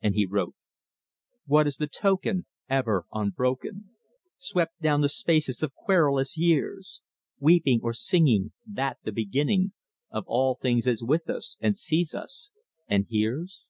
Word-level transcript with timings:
and 0.00 0.14
he 0.14 0.24
wrote: 0.24 0.54
"What 1.46 1.66
is 1.66 1.78
the 1.78 1.88
token, 1.88 2.46
Ever 2.70 3.06
unbroken, 3.12 3.90
Swept 4.38 4.80
down 4.80 5.00
the 5.00 5.08
spaces 5.08 5.64
of 5.64 5.74
querulous 5.74 6.38
years, 6.38 7.02
Weeping 7.40 7.80
or 7.82 7.92
singing 7.92 8.52
That 8.64 8.98
the 9.02 9.10
Beginning 9.10 9.72
Of 10.12 10.26
all 10.28 10.54
things 10.54 10.86
is 10.86 11.02
with 11.02 11.28
us, 11.28 11.56
and 11.60 11.76
sees 11.76 12.14
us, 12.14 12.52
and 12.86 13.06
hears?" 13.08 13.64